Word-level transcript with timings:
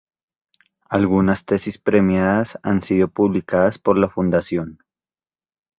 Algunas 0.89 1.45
tesis 1.45 1.77
premiadas 1.79 2.57
han 2.63 2.81
sido 2.81 3.07
publicadas 3.07 3.77
por 3.77 3.99
la 3.99 4.09
Fundación. 4.09 4.79